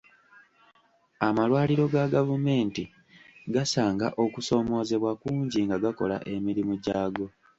Amalwaliro 1.27 1.85
ga 1.93 2.05
gavumenti 2.15 2.83
gasanga 3.53 4.07
okusoomoozebwa 4.23 5.11
kungi 5.21 5.59
nga 5.65 5.77
gakola 5.83 6.17
emirimu 6.35 6.73
gyaago. 6.83 7.25